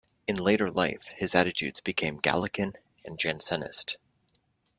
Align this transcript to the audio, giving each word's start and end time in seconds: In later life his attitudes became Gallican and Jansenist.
In 0.25 0.35
later 0.37 0.71
life 0.71 1.09
his 1.15 1.35
attitudes 1.35 1.79
became 1.79 2.17
Gallican 2.17 2.73
and 3.05 3.19
Jansenist. 3.19 3.97